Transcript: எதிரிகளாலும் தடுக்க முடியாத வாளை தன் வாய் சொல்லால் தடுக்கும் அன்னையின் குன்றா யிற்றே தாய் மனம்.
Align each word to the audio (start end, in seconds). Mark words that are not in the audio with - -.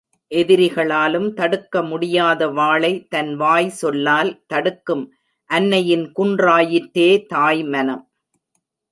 எதிரிகளாலும் 0.31 1.33
தடுக்க 1.33 1.81
முடியாத 1.81 2.47
வாளை 2.47 3.07
தன் 3.07 3.35
வாய் 3.35 3.69
சொல்லால் 3.69 4.31
தடுக்கும் 4.47 5.03
அன்னையின் 5.49 6.05
குன்றா 6.19 6.57
யிற்றே 6.67 7.09
தாய் 7.25 7.63
மனம். 7.63 8.03